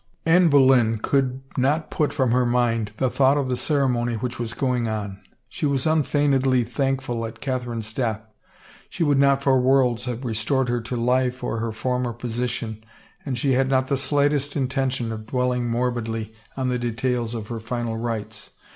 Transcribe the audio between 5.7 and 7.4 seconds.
unfeign edly thankful at